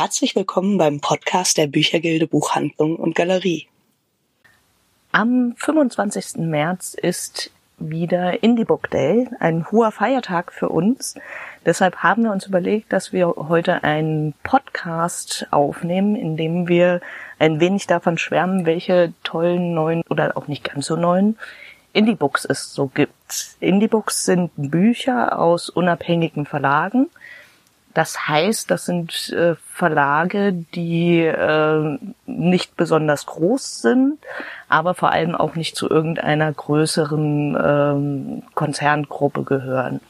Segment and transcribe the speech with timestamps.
[0.00, 3.66] herzlich willkommen beim Podcast der Büchergilde Buchhandlung und Galerie.
[5.12, 6.38] Am 25.
[6.38, 11.16] März ist wieder Indie Book Day, ein hoher Feiertag für uns.
[11.66, 17.02] Deshalb haben wir uns überlegt, dass wir heute einen Podcast aufnehmen, in dem wir
[17.38, 21.36] ein wenig davon schwärmen, welche tollen neuen oder auch nicht ganz so neuen
[21.92, 23.56] Indie-Books es so gibt.
[23.60, 27.10] Indie-Books sind Bücher aus unabhängigen Verlagen.
[27.92, 34.18] Das heißt, das sind äh, Verlage, die äh, nicht besonders groß sind,
[34.68, 40.00] aber vor allem auch nicht zu irgendeiner größeren ähm, Konzerngruppe gehören.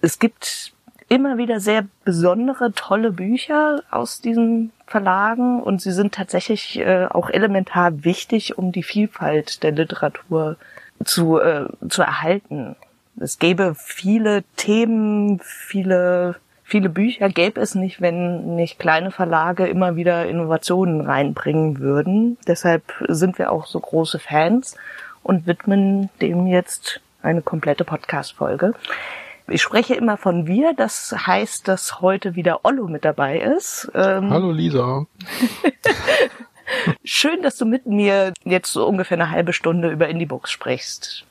[0.00, 0.72] Es gibt
[1.08, 7.30] immer wieder sehr besondere, tolle Bücher aus diesen Verlagen und sie sind tatsächlich äh, auch
[7.30, 10.56] elementar wichtig, um die Vielfalt der Literatur
[11.04, 12.76] zu, äh, zu erhalten.
[13.18, 19.96] Es gäbe viele Themen, viele, viele Bücher gäbe es nicht, wenn nicht kleine Verlage immer
[19.96, 22.36] wieder Innovationen reinbringen würden.
[22.46, 24.76] Deshalb sind wir auch so große Fans
[25.22, 28.74] und widmen dem jetzt eine komplette Podcast-Folge.
[29.48, 33.88] Ich spreche immer von wir, das heißt, dass heute wieder Ollo mit dabei ist.
[33.94, 35.06] Ähm Hallo Lisa.
[37.04, 41.24] Schön, dass du mit mir jetzt so ungefähr eine halbe Stunde über Indiebooks sprichst.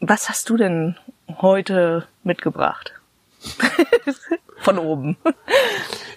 [0.00, 0.96] Was hast du denn
[1.40, 2.92] heute mitgebracht?
[4.60, 5.16] Von oben.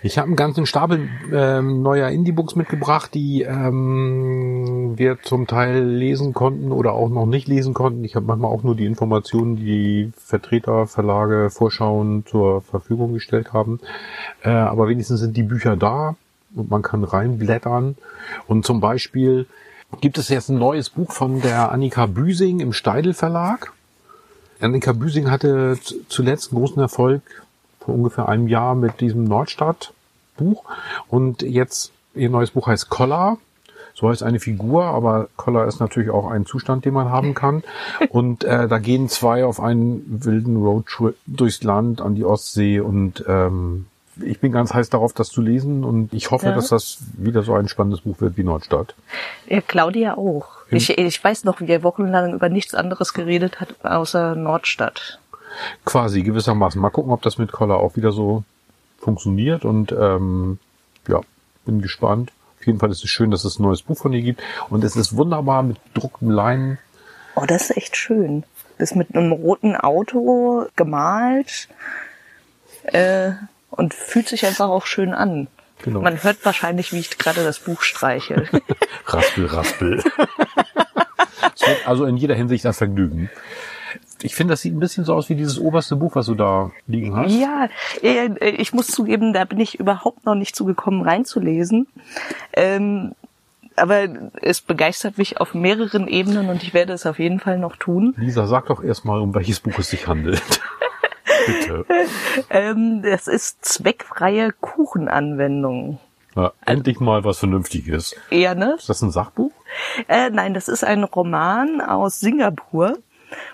[0.04, 6.34] Ich habe einen ganzen Stapel ähm, neuer Indiebooks mitgebracht, die ähm, wir zum Teil lesen
[6.34, 8.04] konnten oder auch noch nicht lesen konnten.
[8.04, 13.80] Ich habe manchmal auch nur die Informationen, die Vertreter, Verlage, Vorschauen zur Verfügung gestellt haben.
[14.44, 16.16] Äh, aber wenigstens sind die Bücher da
[16.56, 17.98] und man kann reinblättern.
[18.48, 19.48] Und zum Beispiel
[20.00, 23.74] gibt es jetzt ein neues Buch von der Annika Büsing im Steidel Verlag.
[24.60, 27.22] Annika Büsing hatte zuletzt großen Erfolg
[27.88, 30.66] vor ungefähr einem Jahr mit diesem Nordstadt-Buch.
[31.08, 33.38] Und jetzt ihr neues Buch heißt Collar.
[33.94, 37.64] So heißt eine Figur, aber Collar ist natürlich auch ein Zustand, den man haben kann.
[38.10, 43.24] Und äh, da gehen zwei auf einen wilden Roadtrip durchs Land an die Ostsee und
[43.28, 43.88] ähm,
[44.22, 46.52] ich bin ganz heiß darauf, das zu lesen und ich hoffe, ja.
[46.54, 48.96] dass das wieder so ein spannendes Buch wird wie Nordstadt.
[49.48, 50.48] Ja, Claudia auch.
[50.70, 55.20] Ich, ich weiß noch, wie er wochenlang über nichts anderes geredet hat, außer Nordstadt.
[55.86, 56.82] Quasi, gewissermaßen.
[56.82, 58.44] Mal gucken, ob das mit Collar auch wieder so
[59.00, 60.60] funktioniert und ähm,
[61.08, 61.22] ja,
[61.66, 62.32] bin gespannt.
[62.60, 64.84] Auf jeden Fall ist es schön, dass es ein neues Buch von ihr gibt und
[64.84, 66.80] es ist wunderbar mit gedruckten Leinen.
[67.36, 68.44] Oh, das ist echt schön.
[68.78, 71.68] Das ist mit einem roten Auto gemalt.
[72.84, 73.32] Äh,
[73.70, 75.48] und fühlt sich einfach auch schön an.
[75.84, 76.02] Genau.
[76.02, 78.48] Man hört wahrscheinlich, wie ich gerade das Buch streiche.
[79.06, 80.04] raspel, raspel.
[81.86, 83.30] also in jeder Hinsicht ein Vergnügen.
[84.22, 86.72] Ich finde, das sieht ein bisschen so aus wie dieses oberste Buch, was du da
[86.88, 87.32] liegen hast.
[87.34, 87.68] Ja,
[88.02, 91.88] äh, ich muss zugeben, da bin ich überhaupt noch nicht zugekommen, reinzulesen.
[92.54, 93.14] Ähm,
[93.76, 94.08] aber
[94.42, 98.16] es begeistert mich auf mehreren Ebenen und ich werde es auf jeden Fall noch tun.
[98.18, 100.42] Lisa, sag doch erstmal, um welches Buch es sich handelt.
[101.46, 101.86] Bitte.
[102.50, 106.00] ähm, das ist zweckfreie Kuchenanwendung.
[106.36, 108.16] Ja, endlich mal was Vernünftiges.
[108.30, 108.76] Ja, ne?
[108.78, 109.52] Ist das ein Sachbuch?
[110.08, 112.98] Äh, nein, das ist ein Roman aus Singapur.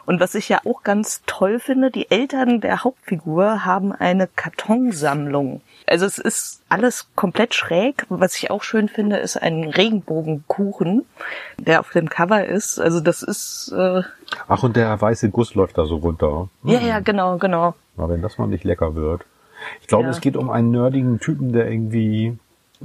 [0.05, 5.61] Und was ich ja auch ganz toll finde, die Eltern der Hauptfigur haben eine Kartonsammlung.
[5.87, 8.05] Also es ist alles komplett schräg.
[8.09, 11.05] Was ich auch schön finde, ist ein Regenbogenkuchen,
[11.57, 12.79] der auf dem Cover ist.
[12.79, 13.73] Also das ist.
[13.75, 14.03] Äh
[14.47, 16.49] Ach, und der weiße Guss läuft da so runter.
[16.63, 16.71] Hm.
[16.71, 17.75] Ja, ja, genau, genau.
[17.97, 19.25] Na, wenn das mal nicht lecker wird.
[19.81, 20.09] Ich glaube, ja.
[20.09, 22.37] es geht um einen nerdigen Typen, der irgendwie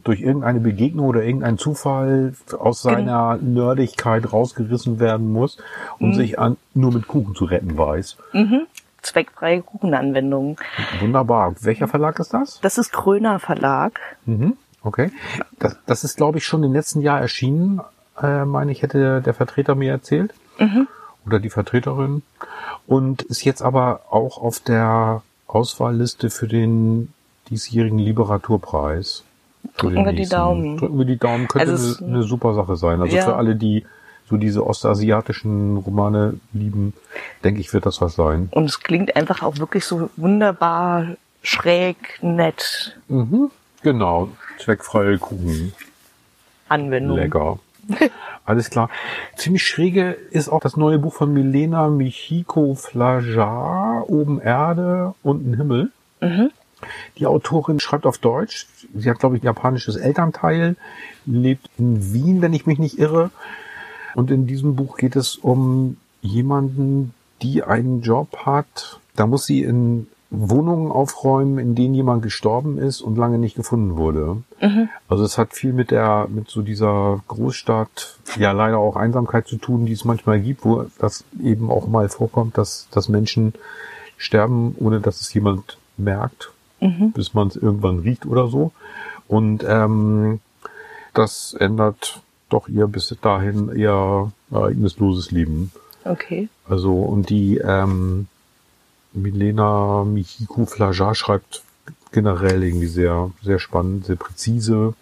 [0.05, 5.59] durch irgendeine Begegnung oder irgendeinen Zufall aus seiner Gen Nerdigkeit rausgerissen werden muss
[5.99, 6.15] und mhm.
[6.15, 8.17] sich an, nur mit Kuchen zu retten weiß.
[8.33, 8.67] Mhm.
[9.03, 10.59] Zweckfreie Kuchenanwendung.
[11.01, 11.55] Wunderbar.
[11.61, 12.61] Welcher Verlag ist das?
[12.61, 14.01] Das ist Kröner Verlag.
[14.27, 14.57] Mhm.
[14.83, 15.11] Okay.
[15.59, 17.81] Das, das ist, glaube ich, schon im letzten Jahr erschienen,
[18.21, 20.35] äh, meine ich, hätte der Vertreter mir erzählt.
[20.59, 20.89] Mhm.
[21.27, 22.23] Oder die Vertreterin.
[22.87, 27.13] Und ist jetzt aber auch auf der Auswahlliste für den
[27.51, 29.25] diesjährigen Literaturpreis.
[29.77, 30.77] Drücken wir die Daumen.
[30.77, 33.01] Drücken wir die Daumen, könnte also eine, eine, super Sache sein.
[33.01, 33.25] Also ja.
[33.25, 33.85] für alle, die
[34.29, 36.93] so diese ostasiatischen Romane lieben,
[37.45, 38.49] denke ich, wird das was sein.
[38.53, 42.99] Und es klingt einfach auch wirklich so wunderbar schräg, nett.
[43.09, 43.51] Mhm,
[43.83, 44.29] genau.
[44.59, 45.73] Zweckfreie Kuchen.
[46.69, 47.17] Anwendung.
[47.17, 47.59] Lecker.
[48.45, 48.91] Alles klar.
[49.37, 55.91] Ziemlich schräge ist auch das neue Buch von Milena Michiko Flajar, Oben Erde, unten Himmel.
[56.21, 56.51] Mhm.
[57.19, 58.67] Die Autorin schreibt auf Deutsch.
[58.95, 60.77] Sie hat, glaube ich, ein japanisches Elternteil,
[61.27, 63.31] lebt in Wien, wenn ich mich nicht irre.
[64.15, 69.01] Und in diesem Buch geht es um jemanden, die einen Job hat.
[69.15, 73.97] Da muss sie in Wohnungen aufräumen, in denen jemand gestorben ist und lange nicht gefunden
[73.97, 74.43] wurde.
[75.09, 79.57] Also es hat viel mit der, mit so dieser Großstadt, ja leider auch Einsamkeit zu
[79.57, 83.55] tun, die es manchmal gibt, wo das eben auch mal vorkommt, dass, dass Menschen
[84.19, 88.73] sterben, ohne dass es jemand merkt, bis man es irgendwann riecht oder so.
[89.27, 90.41] Und ähm,
[91.15, 95.73] das ändert doch ihr bis dahin eher ereignisloses Leben.
[96.05, 96.49] Okay.
[96.69, 98.27] Also, und die ähm,
[99.13, 101.63] Milena Mihiku Flajar schreibt
[102.13, 104.95] generell irgendwie sehr, sehr spannend, sehr präzise,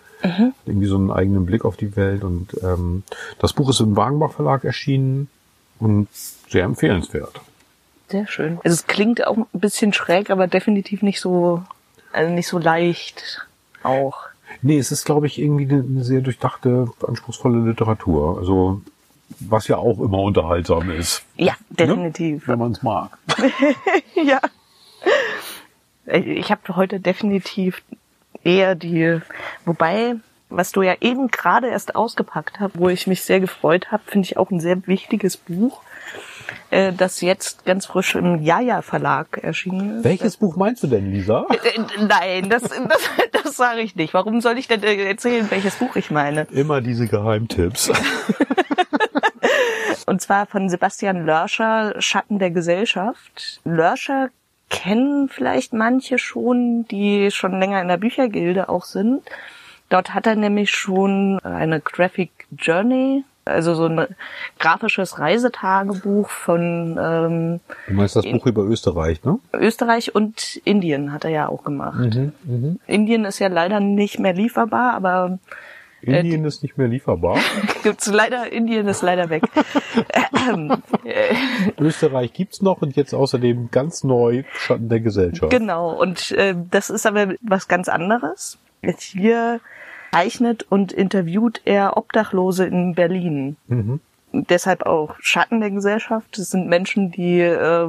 [0.65, 2.25] irgendwie so einen eigenen Blick auf die Welt.
[2.25, 3.05] Und ähm,
[3.39, 5.29] das Buch ist im Wagenbach Verlag erschienen
[5.79, 6.09] und
[6.49, 7.41] sehr empfehlenswert.
[8.09, 8.59] Sehr schön.
[8.65, 11.63] Also es klingt auch ein bisschen schräg, aber definitiv nicht so,
[12.13, 13.47] also nicht so leicht
[13.83, 14.27] auch.
[14.63, 18.39] Nee, es ist, glaube ich, irgendwie eine, sehr durchdachte, anspruchsvolle Literatur.
[18.39, 18.81] Also,
[19.41, 22.47] was ja auch immer unterhaltsam ist, Ja, definitiv.
[22.49, 23.19] wenn man es mag.
[24.15, 24.41] ja.
[26.07, 27.83] Ich habe heute definitiv
[28.45, 29.21] eher die,
[29.65, 30.15] wobei,
[30.49, 34.27] was du ja eben gerade erst ausgepackt hast, wo ich mich sehr gefreut habe, finde
[34.27, 35.83] ich auch ein sehr wichtiges Buch,
[36.71, 40.05] äh, das jetzt ganz frisch im Jaja Verlag erschienen ist.
[40.05, 41.47] Welches Buch meinst du denn, Lisa?
[41.51, 44.15] Äh, Nein, das, das, das sage ich nicht.
[44.15, 46.47] Warum soll ich denn äh, erzählen, welches Buch ich meine?
[46.51, 47.91] Immer diese Geheimtipps.
[50.07, 53.61] Und zwar von Sebastian Lörscher, Schatten der Gesellschaft.
[53.65, 54.29] Lörscher
[54.71, 59.23] kennen vielleicht manche schon, die schon länger in der Büchergilde auch sind.
[59.89, 64.07] Dort hat er nämlich schon eine Graphic Journey, also so ein
[64.59, 69.39] grafisches Reisetagebuch von ähm, Du meinst das Buch über Österreich, ne?
[69.53, 72.19] Österreich und Indien hat er ja auch gemacht.
[72.87, 75.39] Indien ist ja leider nicht mehr lieferbar, aber
[76.03, 77.39] Indien ist nicht mehr lieferbar.
[77.83, 79.43] gibt's leider, Indien ist leider weg.
[81.05, 81.35] Äh,
[81.81, 85.51] Österreich gibt's noch und jetzt außerdem ganz neu Schatten der Gesellschaft.
[85.51, 88.59] Genau, und äh, das ist aber was ganz anderes.
[88.83, 89.61] Jetzt hier
[90.17, 93.57] zeichnet und interviewt er Obdachlose in Berlin.
[94.33, 96.39] Deshalb auch Schatten der Gesellschaft.
[96.39, 97.89] Das sind Menschen, die äh,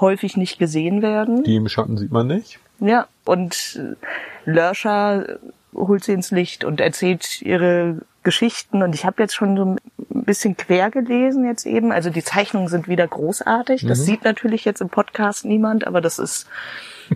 [0.00, 1.44] häufig nicht gesehen werden.
[1.44, 2.58] Die im Schatten sieht man nicht.
[2.80, 5.38] Ja, und äh, Lörscher
[5.74, 8.82] holt sie ins Licht und erzählt ihre Geschichten.
[8.82, 9.78] Und ich habe jetzt schon so ein
[10.24, 11.92] bisschen quer gelesen jetzt eben.
[11.92, 13.86] Also die Zeichnungen sind wieder großartig.
[13.86, 16.46] Das sieht natürlich jetzt im Podcast niemand, aber das ist,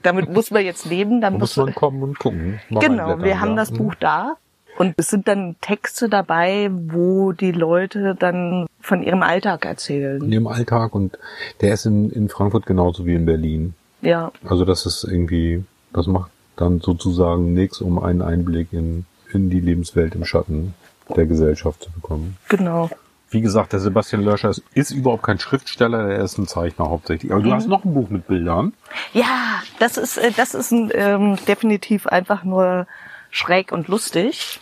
[0.03, 1.21] damit muss man jetzt leben.
[1.21, 2.61] Da Da muss man kommen und gucken.
[2.69, 3.57] Mal Genau, wir haben ja.
[3.57, 4.37] das Buch da.
[4.77, 10.21] Und es sind dann Texte dabei, wo die Leute dann von ihrem Alltag erzählen.
[10.23, 11.17] in ihrem Alltag und
[11.61, 13.75] der ist in, in Frankfurt genauso wie in Berlin.
[14.03, 19.49] Ja, Also das ist irgendwie, das macht dann sozusagen nichts, um einen Einblick in, in
[19.49, 20.75] die Lebenswelt im Schatten
[21.17, 22.37] der Gesellschaft zu bekommen.
[22.49, 22.91] genau.
[23.35, 27.33] Wie gesagt, der Sebastian Lörscher ist, ist überhaupt kein Schriftsteller, er ist ein Zeichner hauptsächlich.
[27.33, 28.75] Aber du hast noch ein Buch mit Bildern.
[29.13, 32.87] Ja, das ist, äh, das ist ein, ähm, definitiv einfach nur
[33.33, 34.61] schräg und lustig.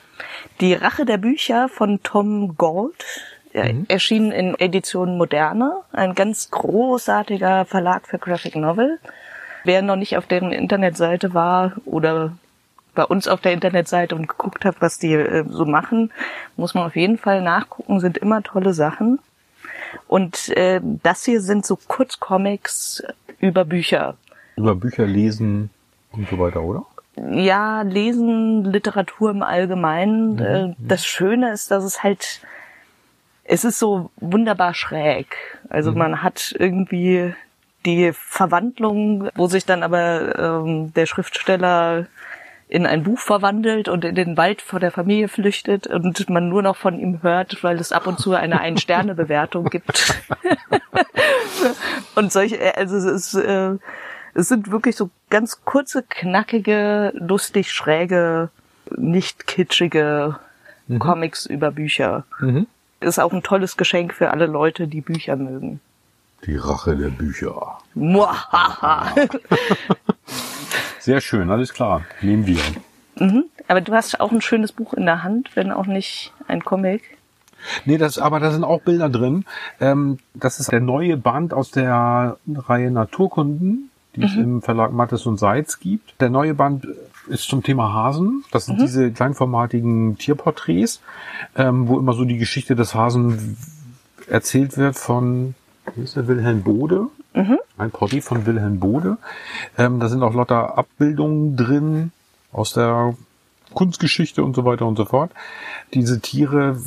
[0.63, 3.05] Die Rache der Bücher von Tom Gold
[3.53, 8.99] äh, erschienen in Edition Moderne, ein ganz großartiger Verlag für Graphic Novel.
[9.65, 12.33] Wer noch nicht auf deren Internetseite war oder
[12.95, 16.13] bei uns auf der Internetseite und geguckt hat, was die äh, so machen,
[16.57, 19.19] muss man auf jeden Fall nachgucken, sind immer tolle Sachen.
[20.09, 23.03] Und äh, das hier sind so Kurzcomics
[23.39, 24.17] über Bücher.
[24.57, 25.71] Über Bücher lesen
[26.13, 26.85] und so weiter, oder?
[27.17, 30.39] Ja, Lesen, Literatur im Allgemeinen.
[30.39, 32.41] Äh, das Schöne ist, dass es halt,
[33.45, 35.37] es ist so wunderbar schräg.
[35.69, 37.35] Also man hat irgendwie
[37.85, 42.07] die Verwandlung, wo sich dann aber ähm, der Schriftsteller
[42.73, 46.63] in ein Buch verwandelt und in den Wald vor der Familie flüchtet und man nur
[46.63, 50.15] noch von ihm hört, weil es ab und zu eine Ein-Sterne-Bewertung gibt.
[52.15, 53.77] und solche, also es ist, äh,
[54.33, 58.49] es sind wirklich so ganz kurze, knackige, lustig schräge,
[58.97, 60.37] nicht kitschige
[60.99, 62.25] Comics über Bücher.
[63.01, 65.81] Ist auch ein tolles Geschenk für alle Leute, die Bücher mögen.
[66.45, 67.79] Die Rache der Bücher.
[67.95, 69.15] Muahaha.
[70.99, 72.05] Sehr schön, alles klar.
[72.21, 72.61] Nehmen wir.
[73.69, 77.03] Aber du hast auch ein schönes Buch in der Hand, wenn auch nicht ein Comic.
[77.85, 79.45] Nee, das, aber da sind auch Bilder drin.
[79.81, 85.27] Ähm, das ist der neue Band aus der Reihe Naturkunden, die es im Verlag Mattes
[85.27, 86.21] und Seitz gibt.
[86.21, 86.87] Der neue Band
[87.29, 88.45] ist zum Thema Hasen.
[88.51, 91.01] Das sind diese kleinformatigen Tierporträts,
[91.57, 93.57] ähm, wo immer so die Geschichte des Hasen
[94.29, 95.55] erzählt wird von,
[95.95, 97.09] wie ist der, Wilhelm Bode?
[97.79, 99.19] Ein Porträt von Wilhelm Bode.
[99.79, 102.13] Ähm, da sind auch lauter Abbildungen drin
[102.53, 103.15] aus der
[103.75, 105.33] Kunstgeschichte und so weiter und so fort.
[105.95, 106.81] Diese Tiere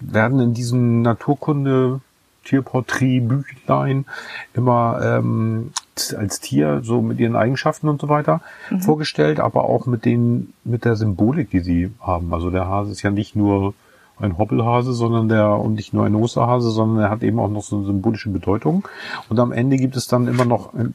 [0.00, 2.00] werden in diesem Naturkunde
[2.44, 4.06] Tierporträt Büchlein
[4.54, 5.72] immer ähm,
[6.16, 8.40] als Tier, so mit ihren Eigenschaften und so weiter
[8.80, 12.32] vorgestellt, aber auch mit den, mit der Symbolik, die sie haben.
[12.32, 13.74] Also der Hase ist ja nicht nur
[14.18, 17.62] ein Hoppelhase, sondern der, und nicht nur ein Osterhase, sondern er hat eben auch noch
[17.62, 18.86] so eine symbolische Bedeutung.
[19.28, 20.94] Und am Ende gibt es dann immer noch ein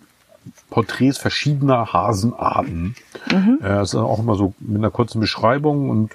[0.69, 2.95] Porträts verschiedener Hasenarten.
[3.29, 6.11] Äh, Das ist auch immer so mit einer kurzen Beschreibung und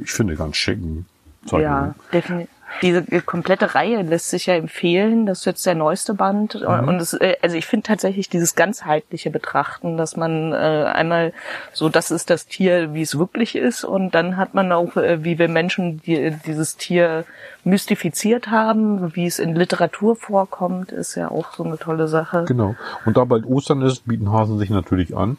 [0.00, 1.06] ich finde ganz schicken
[1.46, 1.64] Zeichnungen.
[1.64, 2.48] Ja, definitiv.
[2.80, 5.26] Diese komplette Reihe lässt sich ja empfehlen.
[5.26, 6.54] Das ist jetzt der neueste Band.
[6.54, 6.88] Mhm.
[6.88, 11.32] Und es, äh, also ich finde tatsächlich dieses ganzheitliche Betrachten, dass man äh, einmal
[11.72, 13.84] so, das ist das Tier, wie es wirklich ist.
[13.84, 17.24] Und dann hat man auch, äh, wie wir Menschen die, dieses Tier
[17.64, 22.44] mystifiziert haben, wie es in Literatur vorkommt, ist ja auch so eine tolle Sache.
[22.48, 22.74] Genau.
[23.04, 25.36] Und da bald Ostern ist, bieten Hasen sich natürlich an.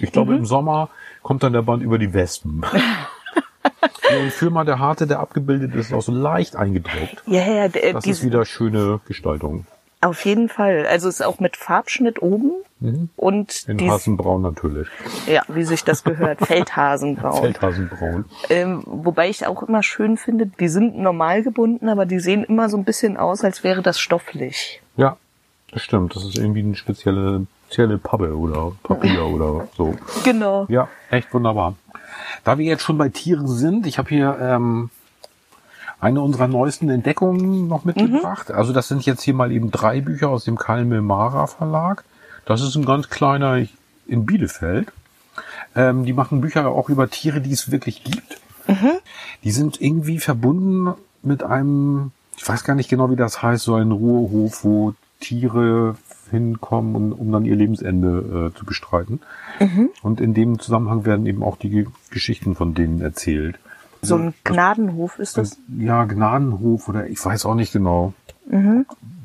[0.00, 0.38] Ich glaube, Mhm.
[0.38, 0.90] im Sommer
[1.22, 2.64] kommt dann der Band über die Wespen.
[4.20, 7.22] Und Firma der Harte, der abgebildet ist, auch so leicht eingedruckt.
[7.26, 9.66] Ja, ja, d- äh, Das ist wieder schöne Gestaltung.
[10.00, 10.86] auf jeden Fall.
[10.88, 12.52] Also es ist auch mit Farbschnitt oben
[13.16, 14.86] und In dies, Hasenbraun natürlich.
[15.26, 17.40] ja, wie sich das gehört, Feldhasenbraun.
[17.40, 18.24] Feldhasenbraun.
[18.50, 22.68] Ähm, wobei ich auch immer schön finde, die sind normal gebunden, aber die sehen immer
[22.68, 24.82] so ein bisschen aus, als wäre das stofflich.
[24.96, 25.16] Ja,
[25.72, 26.14] das stimmt.
[26.14, 29.94] Das ist irgendwie eine spezielle, spezielle Pappe oder Papier oder so.
[30.22, 30.66] Genau.
[30.68, 31.74] Ja, echt wunderbar.
[32.44, 34.90] Da wir jetzt schon bei Tieren sind, ich habe hier ähm,
[36.00, 38.50] eine unserer neuesten Entdeckungen noch mitgebracht.
[38.50, 42.04] Also das sind jetzt hier mal eben drei Bücher aus dem Kalmel Mara Verlag.
[42.44, 43.66] Das ist ein ganz kleiner
[44.06, 44.92] in Bielefeld.
[45.74, 48.40] Ähm, die machen Bücher auch über Tiere, die es wirklich gibt.
[49.44, 53.74] Die sind irgendwie verbunden mit einem, ich weiß gar nicht genau, wie das heißt, so
[53.74, 55.96] ein Ruhehof, wo Tiere
[56.30, 59.20] hinkommen, um, um dann ihr Lebensende äh, zu bestreiten.
[60.02, 63.58] Und in dem Zusammenhang werden eben auch die Ge- Geschichten von denen erzählt.
[64.02, 65.58] So ein Gnadenhof ist das.
[65.78, 68.12] Ja, Gnadenhof oder ich weiß auch nicht genau,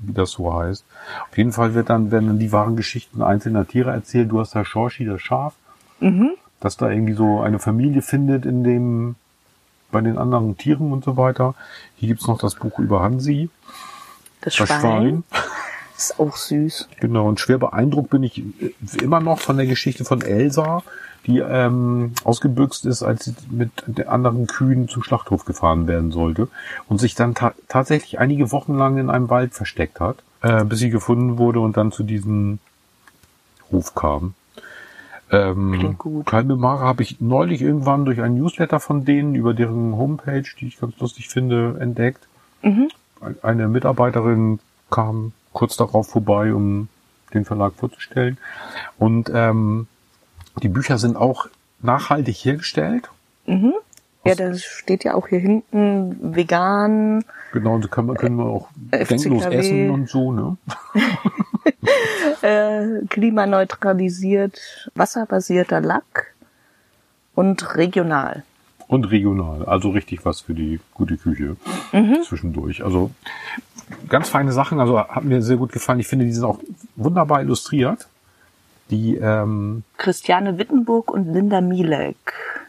[0.01, 0.85] wie das so heißt.
[1.29, 4.31] Auf jeden Fall wird dann, werden dann die wahren Geschichten einzelner Tiere erzählt.
[4.31, 5.53] Du hast da Shoshi, das Schaf,
[6.59, 9.15] das da irgendwie so eine Familie findet in dem,
[9.91, 11.53] bei den anderen Tieren und so weiter.
[11.97, 13.49] Hier gibt's noch das Buch über Hansi,
[14.39, 14.79] Das das Schwein.
[14.79, 15.23] Schwein.
[16.01, 16.89] Ist auch süß.
[16.99, 18.71] Genau, und schwer beeindruckt bin ich äh,
[19.03, 20.81] immer noch von der Geschichte von Elsa,
[21.27, 26.47] die ähm, ausgebüxt ist, als sie mit den anderen Kühen zum Schlachthof gefahren werden sollte
[26.89, 30.79] und sich dann ta tatsächlich einige Wochen lang in einem Wald versteckt hat, äh, bis
[30.79, 32.57] sie gefunden wurde und dann zu diesem
[33.71, 34.33] Hof kam.
[35.29, 36.25] Ähm, Klingt gut.
[36.25, 40.65] Kalme Mara habe ich neulich irgendwann durch einen Newsletter von denen über deren Homepage, die
[40.65, 42.27] ich ganz lustig finde, entdeckt.
[43.43, 44.59] Eine Mitarbeiterin
[44.91, 46.87] kam kurz darauf vorbei, um
[47.33, 48.37] den Verlag vorzustellen.
[48.99, 49.87] Und ähm,
[50.61, 51.47] die Bücher sind auch
[51.81, 53.09] nachhaltig hergestellt.
[54.23, 57.25] Ja, das steht ja auch hier hinten vegan.
[57.53, 59.05] Genau, und man, können wir auch FCKW.
[59.05, 60.57] denklos essen und so, ne?
[62.41, 66.35] äh, klimaneutralisiert, wasserbasierter Lack
[67.33, 68.43] und regional.
[68.87, 71.55] Und regional, also richtig was für die gute Küche
[72.25, 72.83] zwischendurch.
[72.83, 73.11] Also
[74.09, 75.99] ganz feine Sachen, also hat mir sehr gut gefallen.
[75.99, 76.59] Ich finde, die sind auch
[76.95, 78.07] wunderbar illustriert.
[78.89, 82.17] Die, ähm, Christiane Wittenburg und Linda Mielek.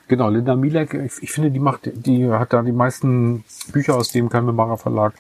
[0.09, 4.09] genau, Linda Milek, ich, ich finde, die macht, die hat da die meisten Bücher aus
[4.11, 5.15] dem Kalmemara Verlag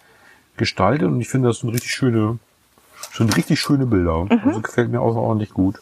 [0.56, 2.38] gestaltet und ich finde, das sind richtig schöne,
[3.10, 4.26] schon richtig schöne Bilder.
[4.44, 5.80] Also gefällt mir außerordentlich gut.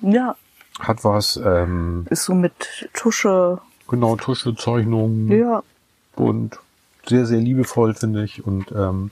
[0.00, 0.36] Ja,
[0.80, 3.58] Hat was, ähm, ist so mit Tusche.
[3.88, 5.30] genau, Tusche, Zeichnungen.
[5.30, 5.62] Ja,
[6.16, 6.58] und
[7.06, 8.44] sehr, sehr liebevoll, finde ich.
[8.46, 9.10] Und ähm,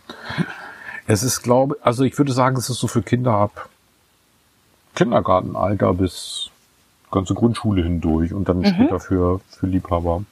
[1.07, 3.69] es ist, glaube also ich würde sagen, es ist so für Kinder ab
[4.95, 6.51] Kindergartenalter bis
[7.11, 10.25] ganze Grundschule hindurch und dann später für, für Liebhaber.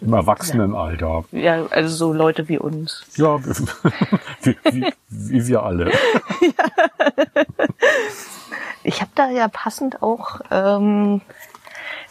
[0.00, 1.24] Im Erwachsenenalter.
[1.30, 3.04] ja, also so Leute wie uns.
[3.16, 3.38] Ja,
[4.42, 5.92] wie, wie, wie wir alle.
[8.82, 11.20] Ich habe da ja passend auch, ähm,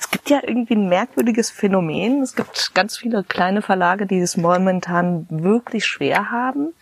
[0.10, 2.24] es gibt ja irgendwie ein merkwürdiges Phänomen.
[2.24, 6.74] Es gibt ganz viele kleine Verlage, die es momentan wirklich schwer haben.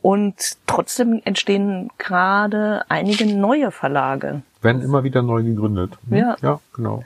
[0.00, 4.40] Und trotzdem entstehen gerade einige neue Verlage.
[4.62, 5.98] Werden immer wieder neu gegründet.
[6.08, 6.16] Hm?
[6.16, 6.36] Ja.
[6.40, 7.04] Ja, genau.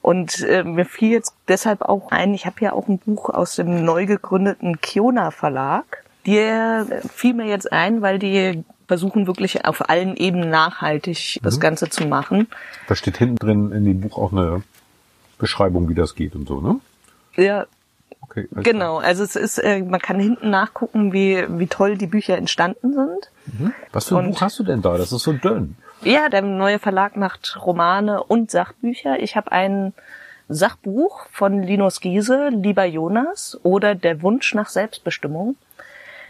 [0.00, 3.56] Und äh, mir fiel jetzt deshalb auch ein, ich habe ja auch ein Buch aus
[3.56, 6.02] dem neu gegründeten Kiona Verlag.
[6.24, 11.88] Der fiel mir jetzt ein, weil die versuchen wirklich auf allen Ebenen nachhaltig das Ganze
[11.90, 12.48] zu machen.
[12.88, 14.62] Da steht hinten drin in dem Buch auch eine
[15.38, 16.80] Beschreibung, wie das geht und so, ne?
[17.36, 17.66] Ja,
[18.20, 18.46] Okay.
[18.54, 18.98] alles genau.
[18.98, 23.30] Also es ist, äh, man kann hinten nachgucken, wie, wie toll die Bücher entstanden sind.
[23.58, 23.72] klar.
[23.92, 24.96] Was für ein Und- Buch hast du denn da?
[24.96, 25.76] Das ist so dünn.
[26.02, 29.20] Ja, der neue Verlag macht Romane und Sachbücher.
[29.20, 29.92] Ich habe ein
[30.48, 35.56] Sachbuch von Linus Giese, Lieber Jonas oder Der Wunsch nach Selbstbestimmung.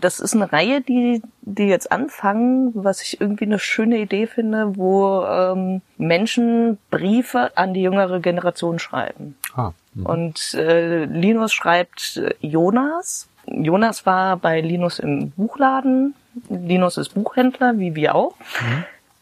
[0.03, 4.77] Das ist eine Reihe, die, die jetzt anfangen, was ich irgendwie eine schöne Idee finde,
[4.77, 9.37] wo ähm, Menschen Briefe an die jüngere Generation schreiben.
[9.55, 10.07] Ah, mhm.
[10.07, 13.29] Und äh, Linus schreibt äh, Jonas.
[13.47, 16.17] Jonas war bei Linus im Buchladen.
[16.49, 18.35] Linus ist Buchhändler, wie wir auch.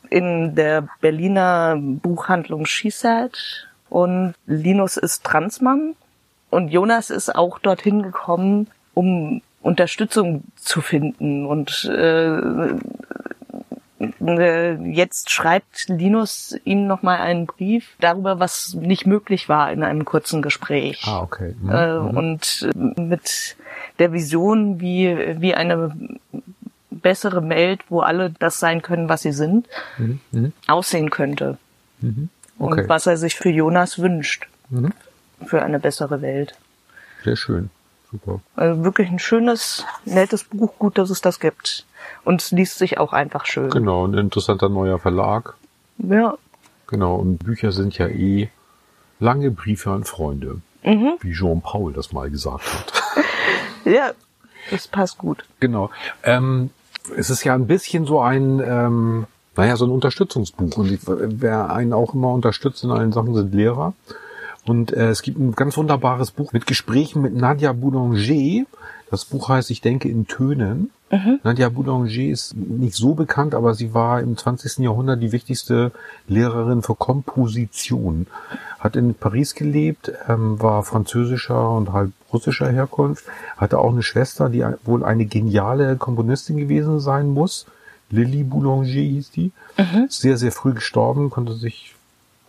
[0.09, 3.69] In der Berliner Buchhandlung SheSaid.
[3.91, 5.95] Und Linus ist Transmann.
[6.49, 11.47] Und Jonas ist auch dorthin gekommen, um Unterstützung zu finden.
[11.47, 12.75] Und äh,
[14.26, 20.05] äh, jetzt schreibt Linus ihm nochmal einen Brief darüber, was nicht möglich war in einem
[20.05, 21.02] kurzen Gespräch.
[21.07, 21.55] Ah, okay.
[21.61, 21.71] Mhm.
[21.71, 23.57] Äh, und äh, mit
[23.99, 25.95] der Vision, wie, wie eine
[26.90, 30.21] bessere Welt, wo alle das sein können, was sie sind, Mhm.
[30.33, 30.52] Mhm.
[30.67, 31.59] aussehen könnte.
[32.00, 32.31] Mhm.
[32.59, 32.81] Okay.
[32.83, 34.47] Und was er sich für Jonas wünscht.
[34.71, 34.93] Mhm.
[35.47, 36.55] Für eine bessere Welt.
[37.25, 37.71] Sehr schön.
[38.11, 38.40] Super.
[38.57, 41.87] Also wirklich ein schönes, nettes Buch, gut, dass es das gibt.
[42.25, 43.71] Und es liest sich auch einfach schön.
[43.71, 45.55] Genau, ein interessanter neuer Verlag.
[45.99, 46.37] Ja.
[46.87, 48.49] Genau, und Bücher sind ja eh
[49.21, 50.61] lange Briefe an Freunde.
[50.83, 51.12] Mhm.
[51.21, 52.93] Wie Jean-Paul das mal gesagt hat.
[53.87, 54.12] Ja,
[54.71, 55.43] das passt gut.
[55.59, 55.88] Genau.
[56.23, 56.69] Ähm,
[57.17, 59.26] es ist ja ein bisschen so ein, ähm,
[59.57, 60.76] naja, so ein Unterstützungsbuch.
[60.76, 63.95] Und ich, wer einen auch immer unterstützt in allen Sachen, sind Lehrer.
[64.67, 68.67] Und äh, es gibt ein ganz wunderbares Buch mit Gesprächen mit Nadia Boulanger.
[69.11, 70.90] Das Buch heißt Ich denke in Tönen.
[71.43, 74.79] Nadia Boulanger ist nicht so bekannt, aber sie war im 20.
[74.79, 75.90] Jahrhundert die wichtigste
[76.29, 78.29] Lehrerin für Komposition.
[78.79, 83.25] Hat in Paris gelebt, ähm, war französischer und halb russischer Herkunft,
[83.57, 87.67] hatte auch eine Schwester, die wohl eine geniale Komponistin gewesen sein muss.
[88.11, 89.52] Lily Boulanger hieß die.
[90.07, 91.95] Ist Sehr, sehr früh gestorben, konnte sich,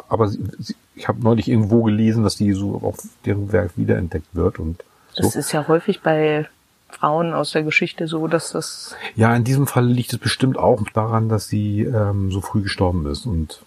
[0.08, 4.34] aber sie, sie, ich habe neulich irgendwo gelesen, dass die so auf deren Werk wiederentdeckt
[4.34, 4.84] wird und
[5.14, 5.24] so.
[5.24, 6.48] Das ist ja häufig bei
[6.90, 10.82] Frauen aus der Geschichte so, dass das Ja, in diesem Fall liegt es bestimmt auch
[10.94, 13.62] daran, dass sie ähm, so früh gestorben ist und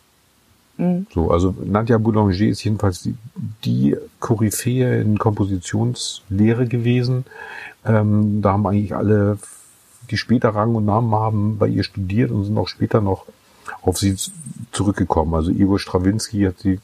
[0.77, 1.07] Mhm.
[1.15, 1.31] so.
[1.31, 3.15] Also Nadia Boulanger ist jedenfalls die,
[3.65, 7.25] die Koryphäe in Kompositionslehre gewesen.
[7.85, 9.39] Ähm, da haben eigentlich alle,
[10.11, 13.27] die später Rang und Namen haben, bei ihr studiert und sind auch später noch
[13.83, 14.17] auf sie
[14.73, 15.35] zurückgekommen.
[15.35, 16.81] Also Igor Strawinski hat sie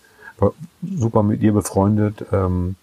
[0.82, 2.24] super mit ihr befreundet.
[2.32, 2.76] Ähm,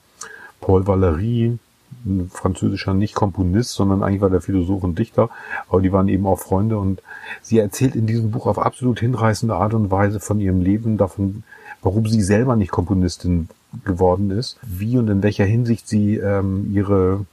[0.62, 1.58] Paul Valéry,
[2.06, 5.30] ein französischer nicht Komponist, sondern eigentlich war der Philosoph und Dichter,
[5.70, 7.02] aber die waren eben auch Freunde und
[7.42, 11.44] sie erzählt in diesem Buch auf absolut hinreißende Art und Weise von ihrem Leben, davon,
[11.82, 13.50] warum sie selber nicht Komponistin
[13.84, 17.26] geworden ist, wie und in welcher Hinsicht sie ähm, ihre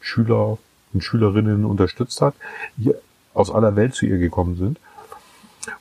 [0.00, 0.58] Schüler
[0.92, 2.34] und Schülerinnen unterstützt hat,
[2.76, 2.94] die
[3.34, 4.78] aus aller Welt zu ihr gekommen sind.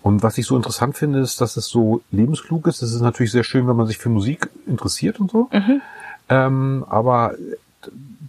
[0.01, 2.81] Und was ich so interessant finde, ist, dass es so lebensklug ist.
[2.81, 5.47] Es ist natürlich sehr schön, wenn man sich für Musik interessiert und so.
[6.29, 7.35] Ähm, aber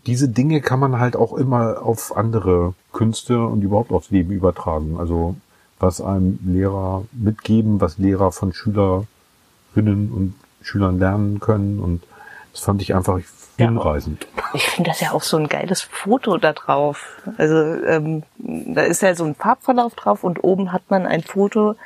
[0.07, 4.97] diese Dinge kann man halt auch immer auf andere Künste und überhaupt aufs Leben übertragen.
[4.99, 5.37] Also
[5.79, 9.07] was einem Lehrer mitgeben, was Lehrer von Schülerinnen
[9.75, 11.81] und Schülern lernen können.
[11.81, 12.03] Und
[12.53, 13.42] das fand ich einfach Ja.
[13.69, 14.27] Hinreißend.
[14.55, 17.23] Ich finde das ja auch so ein geiles Foto da drauf.
[17.39, 21.77] Also ähm, da ist ja so ein Farbverlauf drauf und oben hat man ein Foto,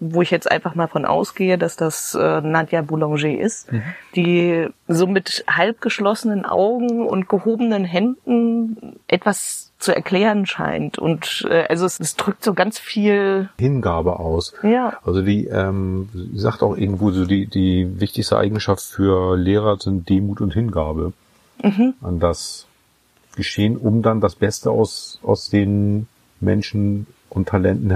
[0.00, 3.68] wo ich jetzt einfach mal von ausgehe, dass das äh, Nadia Boulanger ist,
[4.14, 10.98] die so mit halb geschlossenen Augen und gehobenen Händen etwas zu erklären scheint.
[10.98, 13.48] Und äh, also es, es drückt so ganz viel.
[13.58, 14.54] Hingabe aus.
[14.62, 14.98] Ja.
[15.04, 20.08] Also die, ähm, sie sagt auch irgendwo so, die, die wichtigste Eigenschaft für Lehrer sind
[20.08, 21.12] Demut und Hingabe
[22.02, 22.66] an das
[23.36, 26.08] Geschehen, um dann das Beste aus, aus den
[26.40, 27.90] Menschen und Talenten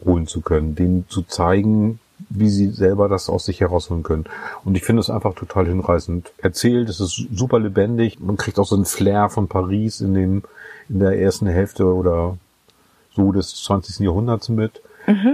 [0.00, 4.24] herausholen zu können, denen zu zeigen, wie sie selber das aus sich herausholen können.
[4.64, 6.88] Und ich finde es einfach total hinreißend erzählt.
[6.88, 8.18] Es ist super lebendig.
[8.20, 10.42] Man kriegt auch so einen Flair von Paris in dem,
[10.88, 12.36] in der ersten Hälfte oder
[13.14, 14.00] so des 20.
[14.00, 14.82] Jahrhunderts mit.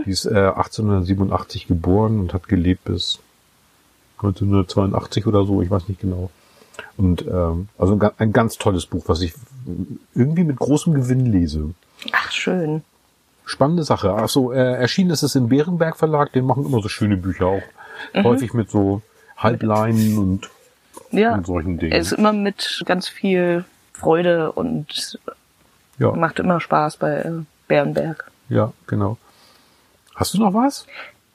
[0.06, 3.18] Die ist äh, 1887 geboren und hat gelebt bis
[4.18, 6.30] 1982 oder so, ich weiß nicht genau.
[6.96, 9.34] Und ähm, also ein, ein ganz tolles Buch, was ich
[10.14, 11.74] irgendwie mit großem Gewinn lese.
[12.12, 12.82] Ach, schön.
[13.44, 14.12] Spannende Sache.
[14.12, 17.62] Achso, äh, erschienen ist es im Bärenberg Verlag, den machen immer so schöne Bücher auch.
[18.14, 19.02] Häufig mit so
[19.36, 20.50] Halbleinen und,
[21.10, 21.34] Ja.
[21.34, 21.92] und solchen Dingen.
[21.92, 25.18] Er ist immer mit ganz viel Freude und
[25.98, 27.30] ja, macht immer Spaß bei äh,
[27.68, 28.30] Bärenberg.
[28.48, 29.16] ja, genau.
[30.14, 30.86] Hast du noch was?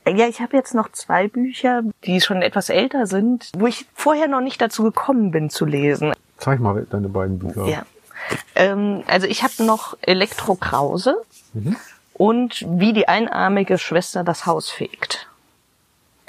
[0.07, 4.27] Ja, ich habe jetzt noch zwei Bücher, die schon etwas älter sind, wo ich vorher
[4.27, 6.13] noch nicht dazu gekommen bin zu lesen.
[6.37, 7.67] Zeig mal deine beiden Bücher.
[7.67, 7.85] Ja.
[8.55, 11.17] Ähm, also ich habe noch Elektro Krause
[12.19, 15.27] und wie die einarmige Schwester das Haus fegt.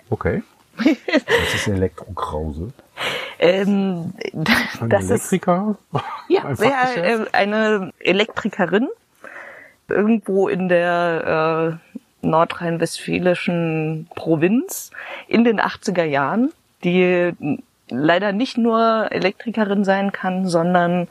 [0.08, 0.42] Okay.
[0.76, 2.72] Das ist Elektrokrause.
[3.40, 5.76] Ähm, Ein das ist Elektriker?
[6.28, 7.34] ja, Ein ja Fachgeschäft?
[7.34, 8.88] äh, eine Elektrikerin
[9.88, 11.78] irgendwo in der
[12.22, 14.92] äh, nordrhein-westfälischen Provinz
[15.26, 16.52] in den 80er Jahren,
[16.84, 17.32] die
[17.88, 21.08] leider nicht nur Elektrikerin sein kann, sondern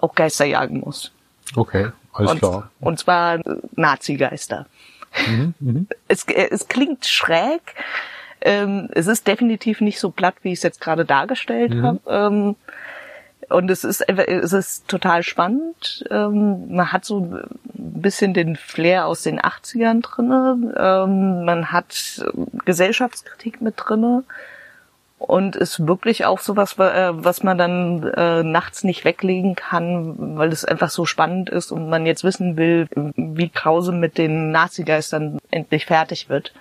[0.00, 1.12] auch Geister jagen muss.
[1.54, 2.70] Okay, alles und, klar.
[2.80, 3.38] und zwar
[3.76, 4.66] Nazi-Geister.
[6.08, 7.74] Es, äh, es klingt schräg.
[8.40, 12.00] Ähm, es ist definitiv nicht so platt, wie ich es jetzt gerade dargestellt habe.
[12.06, 12.56] Ähm,
[13.48, 16.04] und es ist, einfach- es ist total spannend.
[16.10, 17.42] Ähm, man hat so ein
[17.74, 20.74] bisschen den Flair aus den 80ern drinne.
[20.76, 22.22] Ähm, man hat
[22.66, 24.24] Gesellschaftskritik mit drinne.
[25.18, 30.38] Und ist wirklich auch sowas, wa- äh, was man dann äh, nachts nicht weglegen kann,
[30.38, 34.52] weil es einfach so spannend ist und man jetzt wissen will, wie Krause mit den
[34.52, 36.52] Nazi-Geistern endlich fertig wird.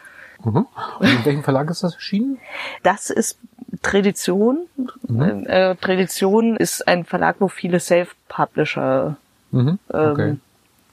[0.43, 0.65] Mhm.
[0.99, 2.39] Und in welchem Verlag ist das erschienen?
[2.83, 3.37] Das ist
[3.83, 4.65] Tradition.
[5.45, 9.17] Äh, Tradition ist ein Verlag, wo viele Self-Publisher,
[9.51, 9.79] Mhm.
[9.89, 10.29] Okay.
[10.29, 10.41] Ähm,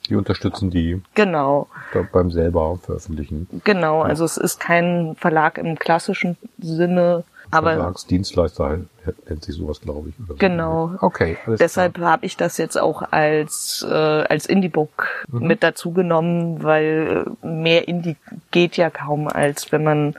[0.09, 1.67] Die unterstützen die genau,
[2.13, 3.49] beim selber veröffentlichen.
[3.65, 4.03] genau.
[4.03, 7.25] Also es ist kein Verlag im klassischen Sinne,
[7.55, 8.81] aber Verlagsdienstleister
[9.29, 10.15] nennt sich sowas, glaube ich.
[10.27, 10.35] So.
[10.37, 10.93] Genau.
[11.01, 15.47] Okay, Deshalb habe ich das jetzt auch als äh, als Indie-Book Mhm.
[15.47, 18.17] mit dazu genommen, weil äh, mehr Indie
[18.51, 20.15] geht ja kaum, als wenn man.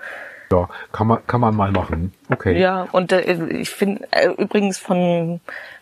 [0.51, 2.13] Ja, kann man, kann man mal machen.
[2.29, 2.59] Okay.
[2.59, 5.39] ja und äh, ich finde äh, übrigens von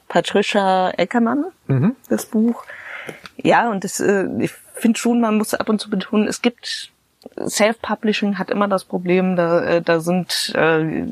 [0.07, 1.95] Patricia Eckermann Mhm.
[2.09, 2.63] das Buch
[3.37, 6.91] ja und das, äh, ich finde schon, man muss ab und zu betonen, es gibt
[7.47, 11.05] Self-Publishing hat immer das Problem, da äh, da sind äh,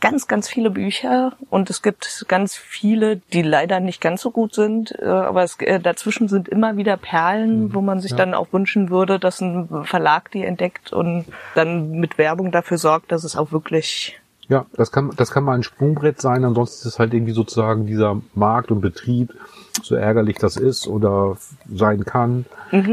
[0.00, 4.54] ganz, ganz viele Bücher und es gibt ganz viele, die leider nicht ganz so gut
[4.54, 8.18] sind, äh, aber es, äh, dazwischen sind immer wieder Perlen, wo man sich Ja.
[8.18, 13.10] dann auch wünschen würde, dass ein Verlag die entdeckt und dann mit Werbung dafür sorgt,
[13.10, 16.94] dass es auch wirklich Ja, das kann, das kann mal ein Sprungbrett sein, ansonsten ist
[16.94, 19.34] es halt irgendwie sozusagen dieser Markt und Betrieb,
[19.82, 21.36] so ärgerlich das ist oder
[21.68, 22.46] sein kann,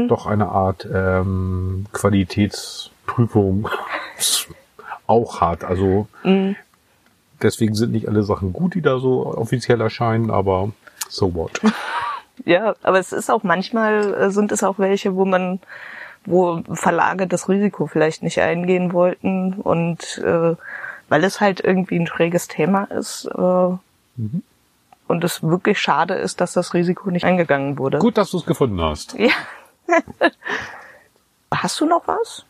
[0.08, 3.68] doch eine Art ähm, Qualitätsprüfung
[5.06, 5.64] auch hat.
[5.64, 6.08] Also
[7.40, 10.72] deswegen sind nicht alle Sachen gut, die da so offiziell erscheinen, aber
[11.08, 11.60] so what.
[12.44, 15.60] Ja, aber es ist auch manchmal äh, sind es auch welche, wo man,
[16.24, 20.56] wo Verlage das Risiko vielleicht nicht eingehen wollten und äh,
[21.08, 23.76] weil es halt irgendwie ein schräges Thema ist äh,
[25.06, 27.98] und es wirklich schade ist, dass das Risiko nicht eingegangen wurde.
[27.98, 29.14] Gut, dass du es gefunden hast.
[29.18, 29.32] Ja.
[31.52, 32.44] Hast du noch was?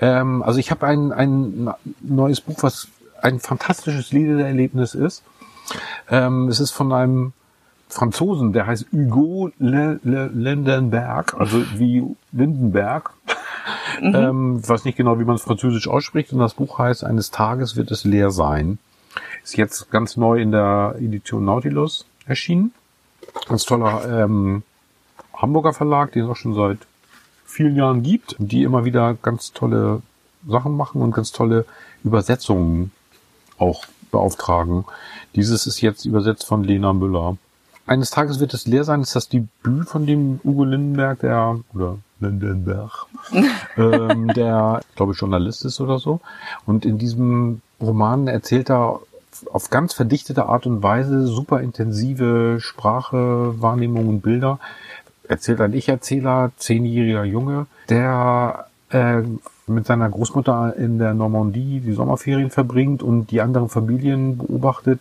[0.00, 2.88] Ähm, also ich habe ein, ein neues Buch, was
[3.20, 5.22] ein fantastisches Leseerlebnis ist.
[6.08, 7.32] Ähm, es ist von einem
[7.88, 13.12] Franzosen, der heißt Hugo Le, Le, Lindenberg, also wie Lindenberg.
[14.00, 16.32] Ähm, ich weiß nicht genau, wie man es französisch ausspricht.
[16.32, 18.78] Und das Buch heißt, eines Tages wird es leer sein.
[19.42, 22.72] Ist jetzt ganz neu in der Edition Nautilus erschienen.
[23.48, 24.62] Ganz toller ähm,
[25.34, 26.78] Hamburger Verlag, den es auch schon seit
[27.44, 30.02] vielen Jahren gibt, die immer wieder ganz tolle
[30.46, 31.64] Sachen machen und ganz tolle
[32.04, 32.92] Übersetzungen
[33.58, 34.84] auch beauftragen.
[35.34, 37.36] Dieses ist jetzt übersetzt von Lena Müller.
[37.86, 41.98] Eines Tages wird es leer sein, ist das Debüt von dem Ugo Lindenberg, der, oder
[42.20, 43.06] Lindenberg,
[43.76, 46.20] ähm, der, glaube ich, Journalist ist oder so.
[46.66, 49.00] Und in diesem Roman erzählt er
[49.52, 54.58] auf ganz verdichtete Art und Weise super intensive Sprache, Wahrnehmung und Bilder.
[55.28, 59.22] Erzählt ein Ich-Erzähler, zehnjähriger Junge, der äh,
[59.66, 65.00] mit seiner Großmutter in der Normandie die Sommerferien verbringt und die anderen Familien beobachtet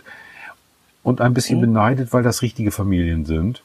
[1.03, 3.63] und ein bisschen beneidet, weil das richtige Familien sind.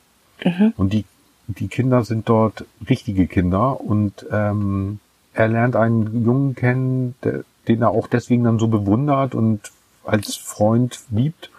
[0.76, 1.04] Und die,
[1.46, 4.98] die Kinder sind dort richtige Kinder und ähm,
[5.34, 9.60] er lernt einen Jungen kennen, der, den er auch deswegen dann so bewundert und
[10.04, 11.50] als Freund liebt,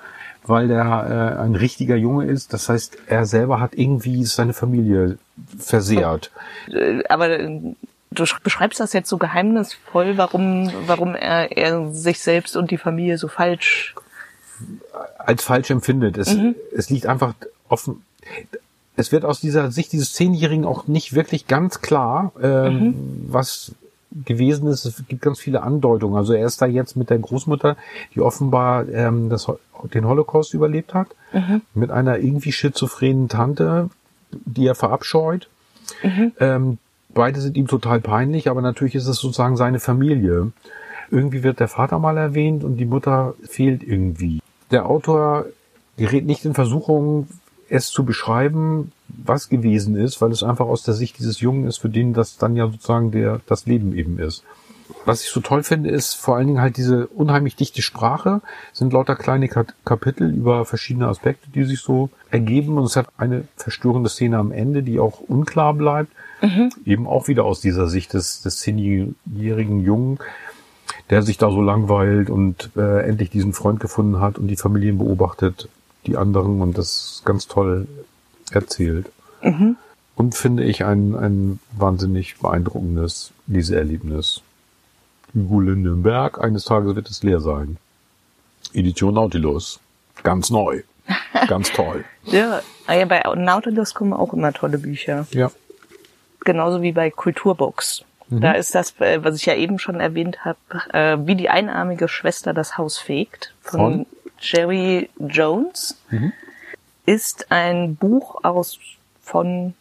[0.45, 2.53] weil der äh, ein richtiger Junge ist.
[2.53, 5.17] Das heißt, er selber hat irgendwie seine Familie
[5.57, 6.31] versehrt.
[6.71, 7.59] Äh, Aber äh,
[8.11, 12.77] du sch- beschreibst das jetzt so geheimnisvoll, warum, warum er, er sich selbst und die
[12.77, 13.95] Familie so falsch.
[15.17, 16.17] als falsch empfindet.
[16.17, 16.35] Es,
[16.75, 17.33] es liegt einfach
[17.67, 18.03] offen.
[18.95, 23.73] Es wird aus dieser Sicht dieses Zehnjährigen auch nicht wirklich ganz klar, ähm, was
[24.25, 24.85] gewesen ist.
[24.85, 26.15] Es gibt ganz viele Andeutungen.
[26.15, 27.75] Also er ist da jetzt mit der Großmutter,
[28.13, 29.51] die offenbar ähm, das,
[29.93, 31.07] den Holocaust überlebt hat,
[31.73, 33.89] mit einer irgendwie schizophrenen Tante,
[34.31, 35.49] die er verabscheut.
[36.39, 36.77] Ähm,
[37.13, 40.51] beide sind ihm total peinlich, aber natürlich ist es sozusagen seine Familie.
[41.11, 44.41] Irgendwie wird der Vater mal erwähnt und die Mutter fehlt irgendwie.
[44.71, 45.45] Der Autor
[45.97, 47.27] gerät nicht in Versuchung,
[47.69, 51.77] es zu beschreiben, was gewesen ist, weil es einfach aus der Sicht dieses Jungen ist,
[51.77, 54.43] für den das dann ja sozusagen der, das Leben eben ist.
[55.05, 58.41] was ich so toll finde, ist vor allen Dingen halt diese unheimlich dichte Sprache.
[58.71, 62.77] Es sind lauter kleine Kapitel über verschiedene Aspekte, die sich so ergeben.
[62.77, 66.11] Und es hat eine verstörende Szene am Ende, die auch unklar bleibt.
[66.41, 66.69] Mhm.
[66.85, 70.19] Eben auch wieder aus dieser Sicht des, des zehnjährigen Jungen,
[71.09, 74.97] der sich da so langweilt und äh, endlich diesen Freund gefunden hat und die Familien
[74.97, 75.69] beobachtet,
[76.07, 77.87] die anderen und das ganz toll
[78.51, 79.11] erzählt.
[79.41, 79.77] Mhm.
[80.15, 84.41] Und finde ich ein, ein wahnsinnig beeindruckendes Leseerlebnis.
[85.33, 87.77] Hugo Lindenberg, eines Tages wird es leer sein.
[88.73, 89.79] Edition Nautilus.
[90.23, 90.83] Ganz neu.
[91.47, 92.05] Ganz toll.
[92.23, 95.27] ja, bei Nautilus kommen auch immer tolle Bücher.
[95.31, 95.51] Ja.
[96.43, 98.05] Genauso wie bei Kulturbooks.
[98.29, 98.41] Mhm.
[98.41, 100.57] Da ist das, äh, was ich ja eben schon erwähnt habe,
[100.93, 104.05] äh, wie die einarmige Schwester das Haus fegt von, von?
[104.39, 105.97] Jerry Jones.
[106.09, 106.33] Mhm.
[107.05, 108.79] Ist ein Buch aus
[109.21, 109.73] von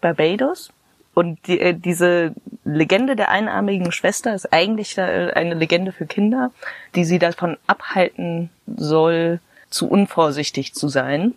[0.00, 0.70] Barbados.
[1.14, 2.32] Und die, äh, diese
[2.64, 6.52] Legende der einarmigen Schwester ist eigentlich äh, eine Legende für Kinder,
[6.94, 11.34] die sie davon abhalten soll, zu unvorsichtig zu sein.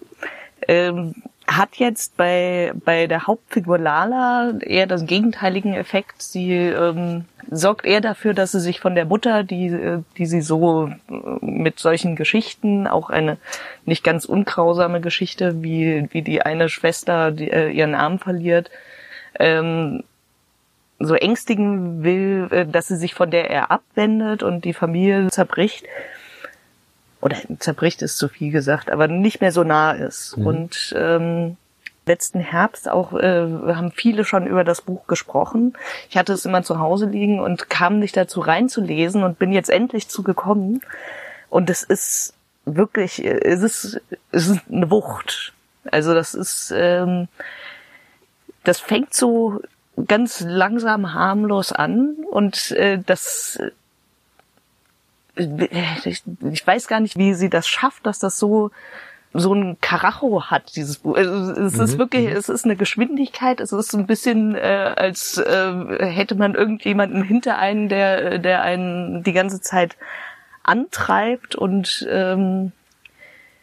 [0.68, 1.16] Ähm,
[1.58, 6.22] hat jetzt bei, bei der Hauptfigur Lala eher das gegenteiligen Effekt.
[6.22, 10.42] Sie ähm, sorgt eher dafür, dass sie sich von der Mutter, die, äh, die sie
[10.42, 13.38] so äh, mit solchen Geschichten, auch eine
[13.86, 18.70] nicht ganz ungrausame Geschichte, wie, wie die eine Schwester die, äh, ihren Arm verliert,
[19.40, 20.04] ähm,
[21.00, 25.86] so ängstigen will, äh, dass sie sich von der er abwendet und die Familie zerbricht.
[27.22, 30.38] Oder zerbricht ist zu viel gesagt, aber nicht mehr so nah ist.
[30.38, 30.48] Mhm.
[30.48, 31.58] Und ähm,
[32.06, 35.78] letzten Herbst auch äh, haben viele schon über das Buch gesprochen.
[36.10, 39.70] Ich hatte es immer zu Hause liegen und kam nicht dazu reinzulesen und bin jetzt
[39.70, 40.82] endlich zugekommen.
[41.50, 42.34] Und es ist
[42.66, 45.54] wirklich, es ist, es ist eine Wucht.
[45.92, 47.28] Also das ist, ähm,
[48.64, 49.62] das fängt so
[50.08, 53.72] ganz langsam harmlos an und äh, das äh,
[56.06, 58.72] ich, ich weiß gar nicht, wie sie das schafft, dass das so
[59.34, 61.16] so ein Karacho hat, dieses Buch.
[61.16, 62.36] Also, es ist mhm, wirklich, mhm.
[62.36, 67.58] es ist eine Geschwindigkeit, es ist ein bisschen, äh, als äh, hätte man irgendjemanden hinter
[67.58, 69.96] einen, der, der einen die ganze Zeit
[70.64, 72.74] antreibt und ähm,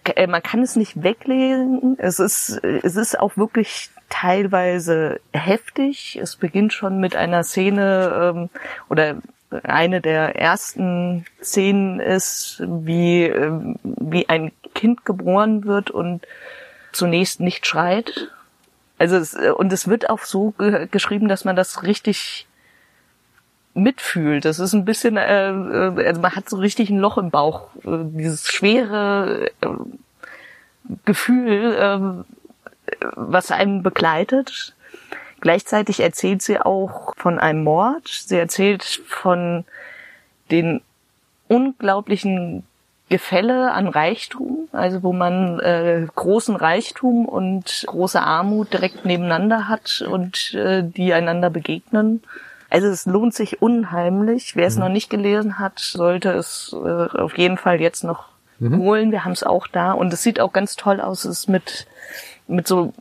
[0.04, 1.96] äh, man kann es nicht weglegen.
[1.98, 6.18] Es ist, es ist auch wirklich teilweise heftig.
[6.20, 8.50] Es beginnt schon mit einer Szene ähm,
[8.88, 9.16] oder
[9.62, 16.26] eine der ersten Szenen ist, wie, ähm, wie ein Kind geboren wird und
[16.92, 18.28] zunächst nicht schreit.
[18.98, 20.54] Also es, und es wird auch so
[20.90, 22.48] geschrieben, dass man das richtig
[23.74, 24.44] mitfühlt.
[24.44, 27.68] Das ist ein bisschen, äh, äh, also man hat so richtig ein Loch im Bauch,
[27.84, 29.68] äh, dieses schwere äh,
[31.04, 34.74] Gefühl, äh, was einem begleitet.
[35.40, 38.08] Gleichzeitig erzählt sie auch von einem Mord.
[38.08, 39.64] Sie erzählt von
[40.50, 40.80] den
[41.48, 42.64] unglaublichen
[43.08, 50.04] Gefälle an Reichtum, also wo man äh, großen Reichtum und große Armut direkt nebeneinander hat
[50.06, 52.22] und äh, die einander begegnen.
[52.68, 54.56] Also es lohnt sich unheimlich.
[54.56, 54.82] Wer es mhm.
[54.82, 58.78] noch nicht gelesen hat, sollte es äh, auf jeden Fall jetzt noch mhm.
[58.78, 59.10] holen.
[59.10, 61.24] Wir haben es auch da und es sieht auch ganz toll aus.
[61.24, 61.86] Es ist mit
[62.46, 62.92] mit so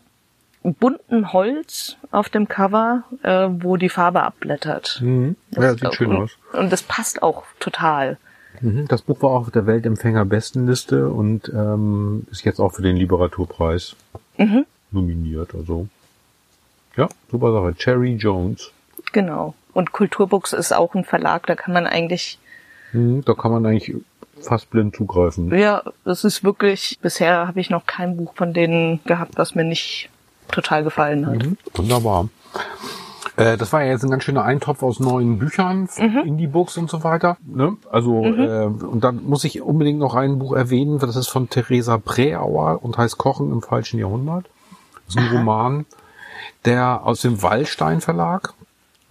[0.64, 5.00] bunten Holz auf dem Cover, äh, wo die Farbe abblättert.
[5.02, 5.36] Mhm.
[5.52, 6.32] Ja, sieht schön und, aus.
[6.54, 8.18] Und das passt auch total.
[8.62, 8.88] Mhm.
[8.88, 13.96] Das Buch war auch auf der Weltempfänger-Bestenliste und ähm, ist jetzt auch für den Literaturpreis
[14.38, 14.66] mhm.
[14.92, 15.54] nominiert.
[15.54, 15.88] Also
[16.96, 17.76] ja, super Sache.
[17.76, 18.72] Cherry Jones.
[19.14, 19.54] Genau.
[19.74, 22.40] Und Kulturbooks ist auch ein Verlag, da kann man eigentlich.
[22.94, 23.96] Mhm, da kann man eigentlich
[24.42, 25.56] fast blind zugreifen.
[25.56, 29.64] Ja, das ist wirklich, bisher habe ich noch kein Buch von denen gehabt, was mir
[29.64, 30.10] nicht
[30.52, 31.44] total gefallen hat.
[31.44, 32.30] Mhm, wunderbar.
[33.38, 36.24] Äh, das war ja jetzt ein ganz schöner Eintopf aus neuen Büchern, mhm.
[36.26, 37.38] Indie-Books und so weiter.
[37.46, 37.78] Ne?
[37.92, 38.40] Also, mhm.
[38.40, 42.84] äh, und dann muss ich unbedingt noch ein Buch erwähnen, das ist von Theresa Präauer
[42.84, 44.46] und heißt Kochen im falschen Jahrhundert.
[45.06, 45.38] Das ist ein Aha.
[45.38, 45.86] Roman,
[46.66, 48.54] der aus dem Wallstein Verlag,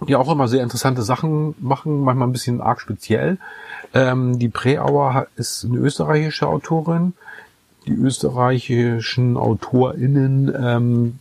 [0.06, 3.38] die auch immer sehr interessante Sachen machen, manchmal ein bisschen arg speziell.
[3.94, 7.14] Ähm, die Präauer ist eine österreichische Autorin,
[7.86, 11.18] die österreichischen AutorInnen, ähm,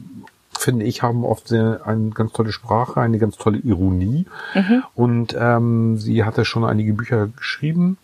[0.57, 4.25] finde ich, haben oft sehr, eine ganz tolle Sprache, eine ganz tolle Ironie.
[4.53, 4.83] Mhm.
[4.95, 7.97] Und ähm, sie hatte schon einige Bücher geschrieben,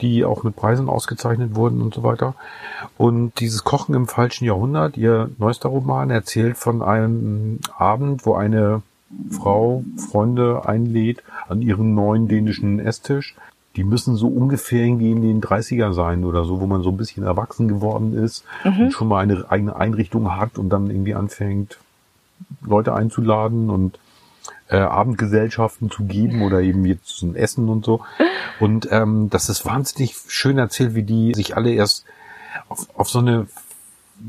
[0.00, 2.34] die auch mit Preisen ausgezeichnet wurden und so weiter.
[2.96, 8.82] Und dieses Kochen im falschen Jahrhundert, ihr neuester Roman, erzählt von einem Abend, wo eine
[9.30, 13.34] Frau Freunde einlädt an ihren neuen dänischen Esstisch
[13.76, 16.96] die müssen so ungefähr irgendwie in den 30er sein oder so, wo man so ein
[16.96, 18.80] bisschen erwachsen geworden ist mhm.
[18.80, 21.78] und schon mal eine eigene Einrichtung hat und dann irgendwie anfängt,
[22.62, 23.98] Leute einzuladen und
[24.68, 28.00] äh, Abendgesellschaften zu geben oder eben jetzt zum Essen und so.
[28.60, 32.04] Und ähm, das ist wahnsinnig schön erzählt, wie die sich alle erst
[32.68, 33.46] auf, auf so eine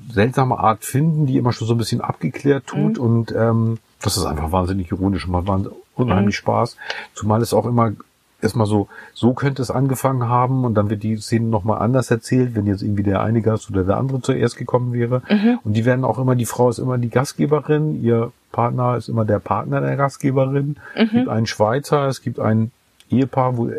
[0.09, 3.03] seltsame Art finden, die immer schon so ein bisschen abgeklärt tut Mhm.
[3.03, 6.39] und ähm, das ist einfach wahnsinnig ironisch und macht unheimlich Mhm.
[6.43, 6.77] Spaß.
[7.13, 7.91] Zumal es auch immer
[8.41, 12.55] erstmal so, so könnte es angefangen haben und dann wird die Szene nochmal anders erzählt,
[12.55, 15.21] wenn jetzt irgendwie der eine Gast oder der andere zuerst gekommen wäre.
[15.29, 15.59] Mhm.
[15.63, 19.25] Und die werden auch immer, die Frau ist immer die Gastgeberin, ihr Partner ist immer
[19.25, 20.77] der Partner der Gastgeberin.
[20.95, 22.71] Es gibt einen Schweizer, es gibt ein
[23.09, 23.69] Ehepaar, wo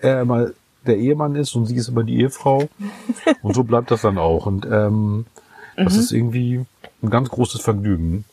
[0.00, 0.48] er immer
[0.86, 2.68] der Ehemann ist und sie ist immer die Ehefrau.
[3.42, 4.46] Und so bleibt das dann auch.
[4.46, 5.26] Und ähm,
[5.76, 6.64] das ist irgendwie
[7.02, 8.24] ein ganz großes Vergnügen.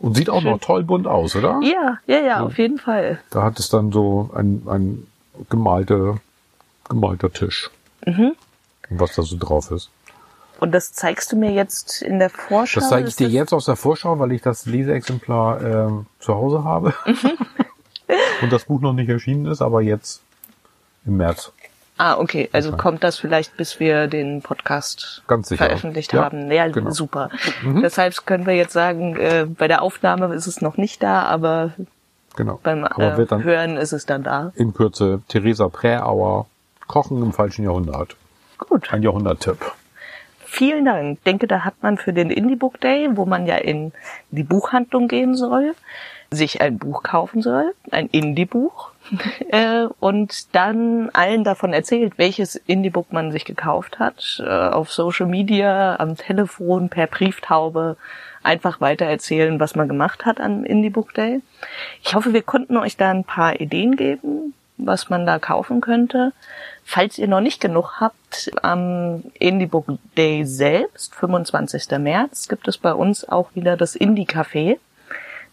[0.00, 0.50] Und sieht auch Schön.
[0.50, 1.60] noch toll bunt aus, oder?
[1.62, 3.20] Ja, ja, ja, auf jeden Fall.
[3.30, 5.06] Da hat es dann so ein, ein
[5.50, 6.16] gemalte,
[6.88, 7.70] gemalter Tisch.
[8.06, 8.32] Mhm.
[8.88, 9.90] Und was da so drauf ist.
[10.58, 12.80] Und das zeigst du mir jetzt in der Vorschau?
[12.80, 16.64] Das zeige ich dir jetzt aus der Vorschau, weil ich das Leseexemplar ähm, zu Hause
[16.64, 16.94] habe.
[17.06, 17.32] Mhm.
[18.42, 20.22] Und das Buch noch nicht erschienen ist, aber jetzt
[21.04, 21.52] im März.
[22.02, 22.48] Ah, okay.
[22.52, 26.50] Also kommt das vielleicht, bis wir den Podcast veröffentlicht Ja, haben.
[26.50, 26.90] Ja, genau.
[26.92, 27.28] super.
[27.62, 27.82] Mhm.
[27.82, 31.72] Deshalb können wir jetzt sagen, äh, bei der Aufnahme ist es noch nicht da, aber
[32.36, 32.58] Genau.
[32.62, 34.52] beim aber äh, Hören ist es dann da.
[34.54, 36.46] in Kürze Theresa Präauer
[36.86, 38.16] Kochen im falschen Jahrhundert.
[38.56, 38.90] Gut.
[38.92, 39.58] Ein Jahrhundert-Tipp.
[40.46, 41.18] Vielen Dank.
[41.18, 43.92] Ich denke, da hat man für den Indie Book Day, wo man ja in
[44.30, 45.74] die Buchhandlung gehen soll,
[46.30, 48.90] sich ein Buch kaufen soll, ein Indie-Buch,
[49.50, 55.26] äh, und dann allen davon erzählt, welches Indie-Book man sich gekauft hat, äh, auf Social
[55.26, 57.96] Media, am Telefon, per Brieftaube,
[58.42, 61.42] einfach weiter erzählen, was man gemacht hat am Indie Book Day.
[62.02, 66.32] Ich hoffe, wir konnten euch da ein paar Ideen geben, was man da kaufen könnte.
[66.84, 71.98] Falls ihr noch nicht genug habt, am Indie Book Day selbst, 25.
[71.98, 74.78] März, gibt es bei uns auch wieder das Indie Café.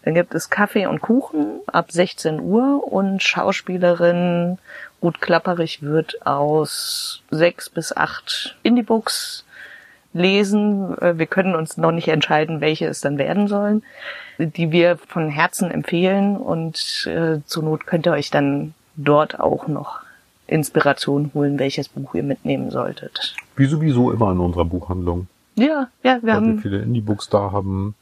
[0.02, 4.58] Dann gibt es Kaffee und Kuchen ab 16 Uhr und Schauspielerin
[5.02, 9.44] Ruth Klapperich wird aus sechs bis acht Indie-Books
[10.12, 10.96] lesen.
[10.98, 13.82] Äh, Wir können uns noch nicht entscheiden, welche es dann werden sollen,
[14.38, 19.68] die wir von Herzen empfehlen und äh, zur Not könnt ihr euch dann dort auch
[19.68, 20.00] noch
[20.46, 23.36] Inspiration holen, welches Buch ihr mitnehmen solltet.
[23.56, 25.28] Wie sowieso immer in unserer Buchhandlung.
[25.54, 27.94] Ja, ja, wir Weil wir haben viele Indie-Books da haben.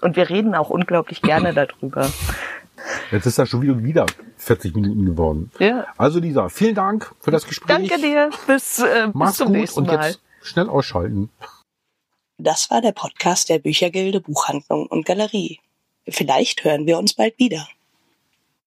[0.00, 2.10] Und wir reden auch unglaublich gerne darüber.
[3.10, 5.50] Jetzt ist das schon wieder, wieder 40 Minuten geworden.
[5.58, 5.86] Ja.
[5.96, 7.68] Also Lisa, vielen Dank für das Gespräch.
[7.76, 8.30] Danke dir.
[8.46, 10.06] Bis, äh, bis Mach's zum gut nächsten und Mal.
[10.06, 11.30] jetzt schnell ausschalten.
[12.38, 15.60] Das war der Podcast der Büchergilde Buchhandlung und Galerie.
[16.08, 17.68] Vielleicht hören wir uns bald wieder.